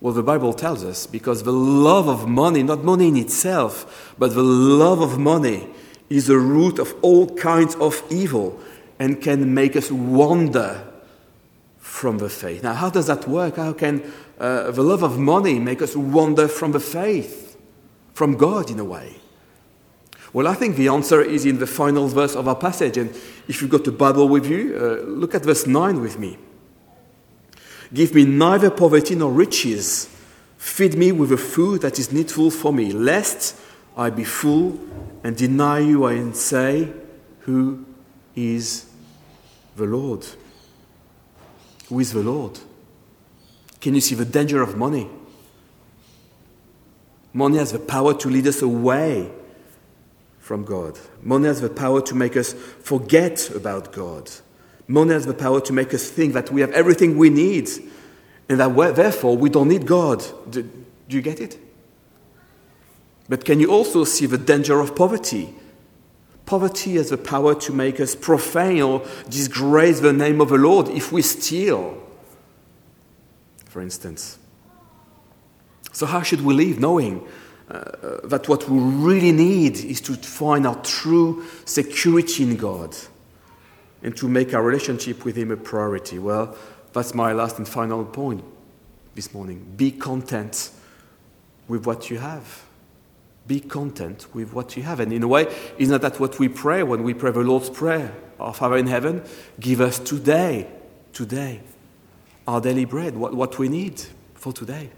Well, 0.00 0.12
the 0.12 0.22
Bible 0.22 0.52
tells 0.52 0.84
us 0.84 1.06
because 1.06 1.44
the 1.44 1.52
love 1.52 2.08
of 2.08 2.28
money, 2.28 2.62
not 2.62 2.84
money 2.84 3.08
in 3.08 3.16
itself, 3.16 4.14
but 4.18 4.34
the 4.34 4.42
love 4.42 5.00
of 5.00 5.18
money 5.18 5.68
is 6.10 6.26
the 6.26 6.36
root 6.36 6.78
of 6.78 6.94
all 7.02 7.34
kinds 7.36 7.74
of 7.76 8.02
evil 8.10 8.60
and 8.98 9.20
can 9.20 9.54
make 9.54 9.74
us 9.74 9.90
wander 9.90 10.86
from 11.86 12.18
the 12.18 12.28
faith. 12.28 12.62
Now, 12.62 12.74
how 12.74 12.90
does 12.90 13.06
that 13.06 13.26
work? 13.28 13.56
How 13.56 13.72
can 13.72 14.02
uh, 14.38 14.72
the 14.72 14.82
love 14.82 15.04
of 15.04 15.18
money 15.18 15.58
make 15.60 15.80
us 15.80 15.94
wander 15.96 16.48
from 16.48 16.72
the 16.72 16.80
faith, 16.80 17.56
from 18.12 18.36
God 18.36 18.70
in 18.70 18.78
a 18.80 18.84
way? 18.84 19.16
Well, 20.32 20.48
I 20.48 20.54
think 20.54 20.76
the 20.76 20.88
answer 20.88 21.22
is 21.22 21.46
in 21.46 21.58
the 21.58 21.66
final 21.66 22.08
verse 22.08 22.34
of 22.34 22.48
our 22.48 22.56
passage. 22.56 22.98
And 22.98 23.10
if 23.48 23.62
you've 23.62 23.70
got 23.70 23.84
the 23.84 23.92
Bible 23.92 24.28
with 24.28 24.46
you, 24.46 24.76
uh, 24.76 25.06
look 25.06 25.34
at 25.34 25.44
verse 25.44 25.66
9 25.66 26.00
with 26.00 26.18
me. 26.18 26.36
Give 27.94 28.12
me 28.14 28.24
neither 28.24 28.68
poverty 28.68 29.14
nor 29.14 29.32
riches. 29.32 30.08
Feed 30.58 30.96
me 30.96 31.12
with 31.12 31.30
the 31.30 31.38
food 31.38 31.82
that 31.82 31.98
is 31.98 32.12
needful 32.12 32.50
for 32.50 32.72
me, 32.72 32.92
lest 32.92 33.58
I 33.96 34.10
be 34.10 34.24
full 34.24 34.78
and 35.22 35.36
deny 35.36 35.78
you 35.78 36.04
and 36.06 36.36
say, 36.36 36.92
Who 37.42 37.86
is 38.34 38.86
the 39.76 39.84
Lord? 39.84 40.26
Who 41.88 42.00
is 42.00 42.12
the 42.12 42.22
Lord? 42.22 42.58
Can 43.80 43.94
you 43.94 44.00
see 44.00 44.14
the 44.14 44.24
danger 44.24 44.62
of 44.62 44.76
money? 44.76 45.08
Money 47.32 47.58
has 47.58 47.72
the 47.72 47.78
power 47.78 48.14
to 48.14 48.28
lead 48.28 48.46
us 48.46 48.62
away 48.62 49.30
from 50.38 50.64
God. 50.64 50.98
Money 51.22 51.46
has 51.46 51.60
the 51.60 51.68
power 51.68 52.00
to 52.02 52.14
make 52.14 52.36
us 52.36 52.52
forget 52.52 53.50
about 53.50 53.92
God. 53.92 54.30
Money 54.88 55.12
has 55.12 55.26
the 55.26 55.34
power 55.34 55.60
to 55.60 55.72
make 55.72 55.92
us 55.92 56.08
think 56.08 56.32
that 56.34 56.50
we 56.50 56.60
have 56.60 56.70
everything 56.72 57.18
we 57.18 57.30
need 57.30 57.68
and 58.48 58.60
that 58.60 58.74
therefore 58.96 59.36
we 59.36 59.50
don't 59.50 59.68
need 59.68 59.86
God. 59.86 60.24
Do, 60.50 60.62
do 60.62 61.16
you 61.16 61.22
get 61.22 61.40
it? 61.40 61.58
But 63.28 63.44
can 63.44 63.60
you 63.60 63.70
also 63.70 64.04
see 64.04 64.26
the 64.26 64.38
danger 64.38 64.80
of 64.80 64.94
poverty? 64.94 65.52
Poverty 66.46 66.94
has 66.94 67.10
the 67.10 67.18
power 67.18 67.56
to 67.56 67.72
make 67.72 67.98
us 67.98 68.14
profane 68.14 68.80
or 68.80 69.04
disgrace 69.28 69.98
the 69.98 70.12
name 70.12 70.40
of 70.40 70.50
the 70.50 70.56
Lord 70.56 70.88
if 70.88 71.10
we 71.10 71.20
steal, 71.20 72.00
for 73.64 73.82
instance. 73.82 74.38
So, 75.92 76.06
how 76.06 76.22
should 76.22 76.42
we 76.42 76.54
live 76.54 76.78
knowing 76.78 77.26
uh, 77.68 78.20
that 78.24 78.48
what 78.48 78.68
we 78.68 78.78
really 78.78 79.32
need 79.32 79.76
is 79.76 80.00
to 80.02 80.14
find 80.14 80.68
our 80.68 80.80
true 80.82 81.44
security 81.64 82.44
in 82.44 82.56
God 82.56 82.96
and 84.02 84.16
to 84.16 84.28
make 84.28 84.54
our 84.54 84.62
relationship 84.62 85.24
with 85.24 85.36
Him 85.36 85.50
a 85.50 85.56
priority? 85.56 86.20
Well, 86.20 86.56
that's 86.92 87.12
my 87.12 87.32
last 87.32 87.58
and 87.58 87.66
final 87.66 88.04
point 88.04 88.44
this 89.16 89.34
morning. 89.34 89.74
Be 89.76 89.90
content 89.90 90.70
with 91.66 91.86
what 91.86 92.08
you 92.08 92.18
have. 92.18 92.65
Be 93.46 93.60
content 93.60 94.26
with 94.34 94.52
what 94.52 94.76
you 94.76 94.82
have. 94.82 95.00
And 95.00 95.12
in 95.12 95.22
a 95.22 95.28
way, 95.28 95.54
isn't 95.78 96.02
that 96.02 96.18
what 96.18 96.38
we 96.38 96.48
pray 96.48 96.82
when 96.82 97.02
we 97.02 97.14
pray 97.14 97.30
the 97.30 97.40
Lord's 97.40 97.70
Prayer? 97.70 98.14
Our 98.40 98.52
Father 98.52 98.76
in 98.76 98.86
heaven, 98.86 99.22
give 99.60 99.80
us 99.80 99.98
today, 99.98 100.68
today, 101.12 101.60
our 102.46 102.60
daily 102.60 102.84
bread, 102.84 103.16
what, 103.16 103.34
what 103.34 103.58
we 103.58 103.68
need 103.68 104.02
for 104.34 104.52
today. 104.52 104.90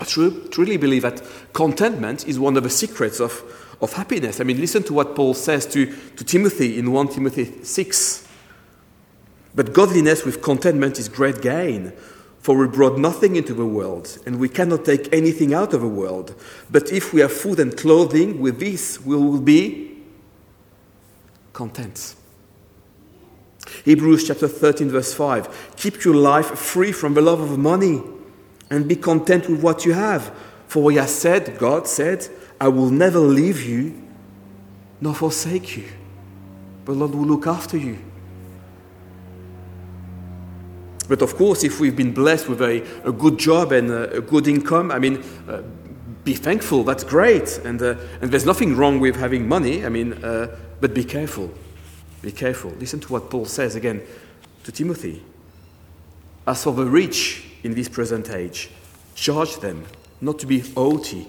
I 0.00 0.04
truly 0.04 0.76
believe 0.78 1.02
that 1.02 1.22
contentment 1.52 2.26
is 2.26 2.38
one 2.38 2.56
of 2.56 2.64
the 2.64 2.70
secrets 2.70 3.20
of, 3.20 3.42
of 3.80 3.92
happiness. 3.92 4.40
I 4.40 4.44
mean, 4.44 4.60
listen 4.60 4.82
to 4.84 4.94
what 4.94 5.14
Paul 5.14 5.34
says 5.34 5.64
to, 5.66 5.86
to 5.86 6.24
Timothy 6.24 6.78
in 6.78 6.90
1 6.90 7.08
Timothy 7.08 7.62
6. 7.62 8.28
But 9.54 9.72
godliness 9.72 10.24
with 10.24 10.42
contentment 10.42 10.98
is 10.98 11.08
great 11.08 11.40
gain. 11.42 11.92
For 12.42 12.56
we 12.56 12.66
brought 12.66 12.98
nothing 12.98 13.36
into 13.36 13.54
the 13.54 13.64
world, 13.64 14.18
and 14.26 14.40
we 14.40 14.48
cannot 14.48 14.84
take 14.84 15.12
anything 15.12 15.54
out 15.54 15.72
of 15.72 15.80
the 15.80 15.88
world. 15.88 16.34
But 16.70 16.92
if 16.92 17.12
we 17.14 17.20
have 17.20 17.32
food 17.32 17.60
and 17.60 17.76
clothing, 17.76 18.40
with 18.40 18.58
this 18.58 19.00
we 19.00 19.14
will 19.14 19.40
be 19.40 20.02
content. 21.52 22.16
Hebrews 23.84 24.26
chapter 24.26 24.48
13, 24.48 24.88
verse 24.88 25.14
5 25.14 25.76
Keep 25.76 26.04
your 26.04 26.16
life 26.16 26.58
free 26.58 26.90
from 26.90 27.14
the 27.14 27.22
love 27.22 27.40
of 27.40 27.56
money, 27.58 28.02
and 28.70 28.88
be 28.88 28.96
content 28.96 29.48
with 29.48 29.62
what 29.62 29.84
you 29.84 29.92
have. 29.92 30.34
For 30.66 30.90
he 30.90 30.96
has 30.96 31.14
said, 31.14 31.58
God 31.58 31.86
said, 31.86 32.26
I 32.60 32.68
will 32.68 32.90
never 32.90 33.20
leave 33.20 33.62
you 33.62 34.02
nor 35.00 35.14
forsake 35.14 35.76
you. 35.76 35.84
But 36.84 36.94
Lord 36.94 37.14
will 37.14 37.26
look 37.26 37.46
after 37.46 37.76
you. 37.76 37.98
But 41.08 41.22
of 41.22 41.36
course, 41.36 41.64
if 41.64 41.80
we've 41.80 41.96
been 41.96 42.12
blessed 42.12 42.48
with 42.48 42.62
a, 42.62 42.82
a 43.06 43.12
good 43.12 43.38
job 43.38 43.72
and 43.72 43.90
a, 43.90 44.18
a 44.18 44.20
good 44.20 44.46
income, 44.46 44.90
I 44.90 44.98
mean, 44.98 45.22
uh, 45.48 45.62
be 46.24 46.34
thankful, 46.34 46.84
that's 46.84 47.04
great. 47.04 47.58
And, 47.64 47.82
uh, 47.82 47.96
and 48.20 48.30
there's 48.30 48.46
nothing 48.46 48.76
wrong 48.76 49.00
with 49.00 49.16
having 49.16 49.48
money, 49.48 49.84
I 49.84 49.88
mean, 49.88 50.12
uh, 50.24 50.56
but 50.80 50.94
be 50.94 51.04
careful. 51.04 51.50
Be 52.22 52.30
careful. 52.30 52.70
Listen 52.78 53.00
to 53.00 53.12
what 53.12 53.30
Paul 53.30 53.46
says 53.46 53.74
again 53.74 54.02
to 54.64 54.72
Timothy. 54.72 55.22
As 56.46 56.62
for 56.62 56.72
the 56.72 56.86
rich 56.86 57.44
in 57.64 57.74
this 57.74 57.88
present 57.88 58.30
age, 58.30 58.70
charge 59.14 59.56
them 59.56 59.84
not 60.20 60.38
to 60.38 60.46
be 60.46 60.60
haughty, 60.60 61.26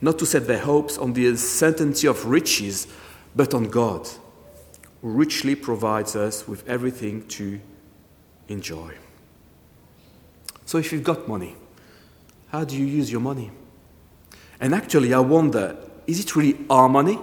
not 0.00 0.18
to 0.20 0.26
set 0.26 0.46
their 0.46 0.60
hopes 0.60 0.96
on 0.96 1.12
the 1.12 1.26
uncertainty 1.26 2.06
of 2.06 2.24
riches, 2.26 2.86
but 3.34 3.52
on 3.54 3.64
God, 3.64 4.08
who 5.00 5.08
richly 5.08 5.54
provides 5.54 6.14
us 6.14 6.46
with 6.46 6.68
everything 6.68 7.26
to 7.28 7.60
enjoy. 8.48 8.94
So, 10.64 10.78
if 10.78 10.92
you've 10.92 11.04
got 11.04 11.28
money, 11.28 11.56
how 12.48 12.64
do 12.64 12.76
you 12.76 12.86
use 12.86 13.10
your 13.10 13.20
money? 13.20 13.50
And 14.60 14.74
actually, 14.74 15.12
I 15.12 15.18
wonder 15.18 15.76
is 16.06 16.20
it 16.20 16.34
really 16.34 16.58
our 16.68 16.88
money? 16.88 17.18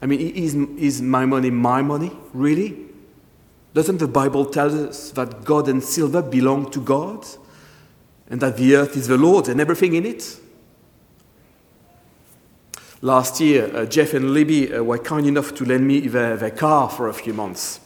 I 0.00 0.06
mean, 0.06 0.20
is, 0.20 0.54
is 0.54 1.02
my 1.02 1.26
money 1.26 1.50
my 1.50 1.82
money, 1.82 2.12
really? 2.32 2.86
Doesn't 3.74 3.98
the 3.98 4.08
Bible 4.08 4.44
tell 4.44 4.88
us 4.88 5.10
that 5.12 5.44
God 5.44 5.68
and 5.68 5.82
silver 5.82 6.22
belong 6.22 6.70
to 6.70 6.80
God? 6.80 7.26
And 8.30 8.40
that 8.40 8.56
the 8.56 8.76
earth 8.76 8.96
is 8.96 9.08
the 9.08 9.16
Lord's 9.16 9.48
and 9.48 9.60
everything 9.60 9.94
in 9.94 10.04
it? 10.04 10.38
Last 13.00 13.40
year, 13.40 13.74
uh, 13.74 13.86
Jeff 13.86 14.12
and 14.12 14.34
Libby 14.34 14.74
uh, 14.74 14.82
were 14.82 14.98
kind 14.98 15.26
enough 15.26 15.54
to 15.54 15.64
lend 15.64 15.86
me 15.86 16.00
their, 16.00 16.36
their 16.36 16.50
car 16.50 16.90
for 16.90 17.08
a 17.08 17.14
few 17.14 17.32
months. 17.32 17.80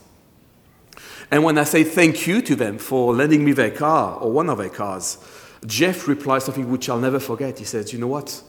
And 1.33 1.43
when 1.43 1.57
I 1.57 1.63
say 1.63 1.83
thank 1.83 2.27
you 2.27 2.43
to 2.43 2.55
them 2.55 2.77
for 2.77 3.11
lending 3.11 3.43
me 3.43 3.53
their 3.53 3.71
car, 3.71 4.19
or 4.19 4.31
one 4.31 4.51
of 4.51 4.59
their 4.59 4.69
cars, 4.69 5.17
Jeff 5.65 6.07
replies 6.07 6.43
something 6.43 6.69
which 6.69 6.87
I'll 6.89 6.99
never 6.99 7.19
forget. 7.19 7.57
He 7.57 7.65
says, 7.65 7.91
You 7.91 7.97
know 7.97 8.05
what? 8.05 8.39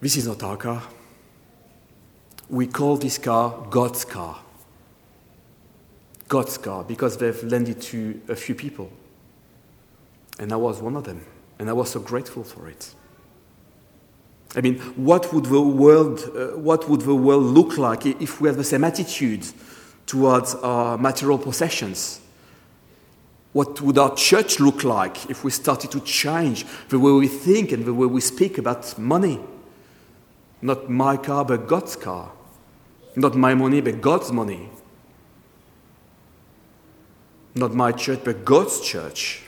This 0.00 0.16
is 0.16 0.28
not 0.28 0.44
our 0.44 0.56
car. 0.56 0.84
We 2.48 2.68
call 2.68 2.98
this 2.98 3.18
car 3.18 3.66
God's 3.68 4.04
car. 4.04 4.38
God's 6.28 6.56
car, 6.56 6.84
because 6.84 7.16
they've 7.16 7.42
lent 7.42 7.68
it 7.68 7.80
to 7.80 8.22
a 8.28 8.36
few 8.36 8.54
people. 8.54 8.92
And 10.38 10.52
I 10.52 10.56
was 10.56 10.80
one 10.80 10.94
of 10.94 11.02
them. 11.02 11.26
And 11.58 11.68
I 11.68 11.72
was 11.72 11.90
so 11.90 11.98
grateful 11.98 12.44
for 12.44 12.68
it. 12.68 12.94
I 14.54 14.60
mean, 14.60 14.78
what 14.94 15.34
would 15.34 15.46
the 15.46 15.60
world, 15.60 16.30
uh, 16.36 16.56
what 16.56 16.88
would 16.88 17.00
the 17.00 17.16
world 17.16 17.42
look 17.42 17.76
like 17.76 18.06
if 18.06 18.40
we 18.40 18.48
had 18.48 18.56
the 18.56 18.62
same 18.62 18.84
attitude 18.84 19.44
towards 20.06 20.54
our 20.54 20.96
material 20.96 21.38
possessions? 21.38 22.20
What 23.52 23.80
would 23.80 23.98
our 23.98 24.14
church 24.14 24.60
look 24.60 24.84
like 24.84 25.30
if 25.30 25.42
we 25.42 25.50
started 25.50 25.90
to 25.92 26.00
change 26.00 26.66
the 26.88 26.98
way 26.98 27.12
we 27.12 27.28
think 27.28 27.72
and 27.72 27.84
the 27.84 27.94
way 27.94 28.06
we 28.06 28.20
speak 28.20 28.58
about 28.58 28.98
money? 28.98 29.40
Not 30.60 30.90
my 30.90 31.16
car, 31.16 31.44
but 31.44 31.66
God's 31.66 31.96
car. 31.96 32.32
Not 33.14 33.34
my 33.34 33.54
money, 33.54 33.80
but 33.80 34.00
God's 34.00 34.30
money. 34.30 34.68
Not 37.54 37.74
my 37.74 37.92
church, 37.92 38.20
but 38.24 38.44
God's 38.44 38.80
church. 38.80 39.45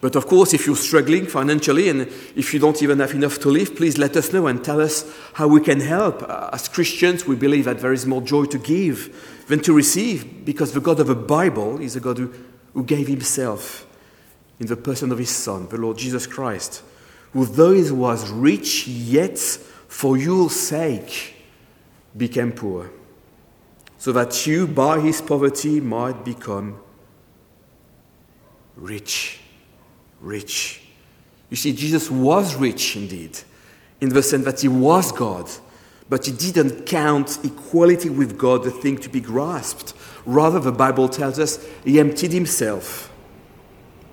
But 0.00 0.14
of 0.14 0.26
course, 0.26 0.52
if 0.52 0.66
you're 0.66 0.76
struggling 0.76 1.26
financially 1.26 1.88
and 1.88 2.02
if 2.02 2.52
you 2.52 2.60
don't 2.60 2.82
even 2.82 2.98
have 2.98 3.14
enough 3.14 3.38
to 3.40 3.48
live, 3.48 3.74
please 3.74 3.96
let 3.96 4.16
us 4.16 4.32
know 4.32 4.46
and 4.46 4.62
tell 4.62 4.80
us 4.80 5.10
how 5.34 5.48
we 5.48 5.60
can 5.60 5.80
help. 5.80 6.22
Uh, 6.22 6.50
as 6.52 6.68
Christians, 6.68 7.26
we 7.26 7.34
believe 7.34 7.64
that 7.64 7.80
there 7.80 7.92
is 7.92 8.06
more 8.06 8.20
joy 8.20 8.44
to 8.46 8.58
give 8.58 9.44
than 9.48 9.60
to 9.60 9.72
receive 9.72 10.44
because 10.44 10.72
the 10.72 10.80
God 10.80 11.00
of 11.00 11.06
the 11.06 11.14
Bible 11.14 11.80
is 11.80 11.96
a 11.96 12.00
God 12.00 12.18
who, 12.18 12.32
who 12.74 12.84
gave 12.84 13.08
himself 13.08 13.86
in 14.60 14.66
the 14.66 14.76
person 14.76 15.12
of 15.12 15.18
his 15.18 15.30
Son, 15.30 15.68
the 15.68 15.78
Lord 15.78 15.98
Jesus 15.98 16.26
Christ, 16.26 16.82
who, 17.32 17.46
though 17.46 17.72
he 17.72 17.90
was 17.90 18.30
rich, 18.30 18.86
yet 18.86 19.38
for 19.38 20.16
your 20.16 20.50
sake 20.50 21.34
became 22.16 22.52
poor, 22.52 22.90
so 23.98 24.12
that 24.12 24.46
you 24.46 24.66
by 24.66 25.00
his 25.00 25.22
poverty 25.22 25.80
might 25.80 26.24
become 26.24 26.78
rich 28.76 29.40
rich. 30.20 30.82
You 31.50 31.56
see, 31.56 31.72
Jesus 31.72 32.10
was 32.10 32.56
rich 32.56 32.96
indeed, 32.96 33.38
in 34.00 34.08
the 34.08 34.22
sense 34.22 34.44
that 34.44 34.60
he 34.60 34.68
was 34.68 35.12
God, 35.12 35.48
but 36.08 36.26
he 36.26 36.32
didn't 36.32 36.86
count 36.86 37.38
equality 37.44 38.10
with 38.10 38.38
God 38.38 38.66
a 38.66 38.70
thing 38.70 38.98
to 38.98 39.08
be 39.08 39.20
grasped. 39.20 39.94
Rather, 40.24 40.58
the 40.58 40.72
Bible 40.72 41.08
tells 41.08 41.38
us 41.38 41.64
he 41.84 42.00
emptied 42.00 42.32
himself 42.32 43.12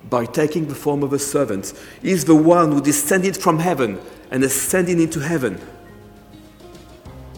by 0.08 0.26
taking 0.26 0.68
the 0.68 0.74
form 0.74 1.02
of 1.02 1.12
a 1.12 1.18
servant. 1.18 1.72
He 2.02 2.10
is 2.10 2.24
the 2.24 2.34
one 2.34 2.72
who 2.72 2.80
descended 2.80 3.36
from 3.36 3.58
heaven 3.58 4.00
and 4.30 4.44
ascended 4.44 5.00
into 5.00 5.20
heaven. 5.20 5.60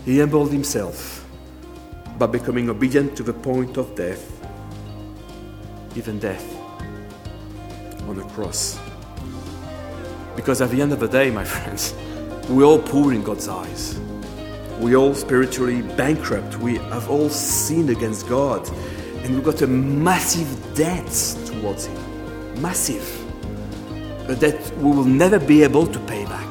He 0.04 0.18
humbled 0.18 0.52
himself 0.52 1.26
by 2.18 2.26
becoming 2.26 2.70
obedient 2.70 3.16
to 3.16 3.22
the 3.22 3.32
point 3.32 3.76
of 3.76 3.94
death, 3.94 4.40
even 5.94 6.18
death 6.18 6.55
on 8.08 8.16
the 8.16 8.24
cross. 8.24 8.78
Because 10.34 10.60
at 10.60 10.70
the 10.70 10.80
end 10.80 10.92
of 10.92 11.00
the 11.00 11.08
day, 11.08 11.30
my 11.30 11.44
friends, 11.54 11.94
we're 12.48 12.64
all 12.64 12.78
poor 12.78 13.12
in 13.12 13.22
God's 13.22 13.48
eyes. 13.48 13.98
We're 14.78 14.96
all 14.96 15.14
spiritually 15.14 15.82
bankrupt. 15.82 16.58
We 16.58 16.76
have 16.76 17.10
all 17.10 17.30
sinned 17.30 17.90
against 17.90 18.28
God. 18.28 18.68
And 19.24 19.34
we've 19.34 19.44
got 19.44 19.62
a 19.62 19.66
massive 19.66 20.74
debt 20.74 21.10
towards 21.46 21.86
Him. 21.86 22.60
Massive. 22.60 23.06
A 24.28 24.36
debt 24.36 24.72
we 24.76 24.90
will 24.90 25.04
never 25.04 25.38
be 25.38 25.62
able 25.62 25.86
to 25.86 25.98
pay 26.00 26.24
back. 26.26 26.46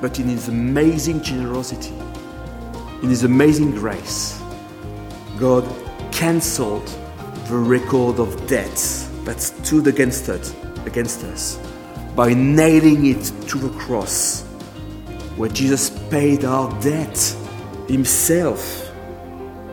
But 0.00 0.18
in 0.18 0.28
His 0.28 0.48
amazing 0.48 1.22
generosity, 1.22 1.94
in 3.02 3.10
His 3.10 3.24
amazing 3.24 3.72
grace, 3.72 4.40
God 5.38 5.64
cancelled 6.10 6.88
the 7.46 7.56
record 7.56 8.18
of 8.18 8.46
debts 8.46 9.08
that 9.24 9.40
stood 9.40 9.86
against 9.86 10.28
us, 10.28 10.54
against 10.86 11.24
us 11.24 11.58
by 12.16 12.32
nailing 12.32 13.06
it 13.06 13.24
to 13.48 13.58
the 13.58 13.68
cross, 13.78 14.42
where 15.36 15.50
Jesus 15.50 15.90
paid 16.08 16.44
our 16.44 16.70
debt 16.80 17.18
himself 17.88 18.90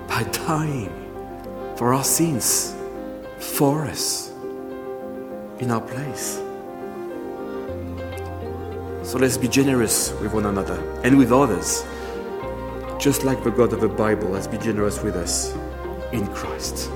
by 0.08 0.24
dying 0.32 0.92
for 1.78 1.94
our 1.94 2.04
sins, 2.04 2.76
for 3.38 3.86
us, 3.86 4.32
in 5.60 5.72
our 5.72 5.82
place. 5.82 6.42
So 9.04 9.18
let's 9.18 9.38
be 9.38 9.48
generous 9.48 10.12
with 10.22 10.34
one 10.34 10.46
another 10.46 10.80
and 11.04 11.18
with 11.18 11.32
others, 11.32 11.86
just 13.00 13.24
like 13.24 13.44
the 13.44 13.52
God 13.52 13.72
of 13.72 13.82
the 13.82 13.88
Bible 13.88 14.34
has 14.34 14.48
been 14.48 14.62
generous 14.62 15.02
with 15.02 15.16
us 15.16 15.56
in 16.12 16.28
Christ. 16.28 16.90